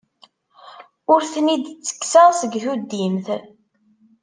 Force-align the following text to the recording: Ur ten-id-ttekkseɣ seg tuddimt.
Ur 1.13 1.21
ten-id-ttekkseɣ 1.31 2.27
seg 2.39 2.51
tuddimt. 2.63 3.27